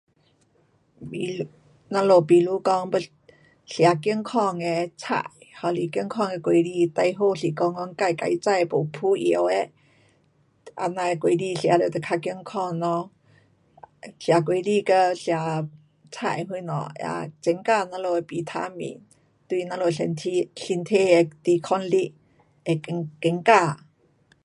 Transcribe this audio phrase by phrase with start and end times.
[1.11, 1.45] 比如，
[1.89, 2.99] 咱们比如讲要
[3.67, 9.69] 吃健康的菜，还是健康的果子，最好是讲讲自自种没喷药的。
[10.75, 13.11] 这样的果子吃了就较健康咯。
[14.19, 15.25] 吃果子跟吃
[16.09, 18.99] 菜什么也增加咱们的维他命，
[19.47, 22.15] 对咱们身体的抵抗力
[22.65, 22.75] 会
[23.21, 23.77] 增加。